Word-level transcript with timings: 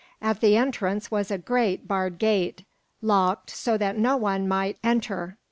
At 0.19 0.41
the 0.41 0.57
entrance 0.57 1.11
was 1.11 1.29
a 1.29 1.37
great 1.37 1.87
barred 1.87 2.17
gate, 2.17 2.63
locked 3.03 3.51
so 3.51 3.77
that 3.77 3.99
no 3.99 4.17
one 4.17 4.47
might 4.47 4.79
enter. 4.83 5.37